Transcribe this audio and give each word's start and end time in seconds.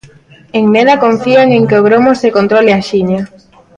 En 0.51 0.63
Neda 0.73 0.99
confían 1.05 1.49
en 1.57 1.63
que 1.67 1.75
o 1.79 1.85
gromo 1.87 2.11
se 2.21 2.33
controle 2.37 2.71
axiña. 2.79 3.21